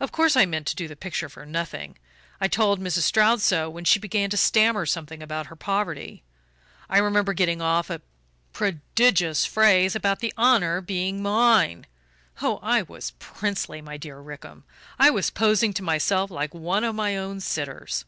[0.00, 1.98] Of course I meant to do the picture for nothing
[2.40, 3.02] I told Mrs.
[3.02, 6.22] Stroud so when she began to stammer something about her poverty.
[6.88, 8.00] I remember getting off a
[8.54, 11.84] prodigious phrase about the honour being MINE
[12.40, 14.62] oh, I was princely, my dear Rickham!
[14.98, 18.06] I was posing to myself like one of my own sitters.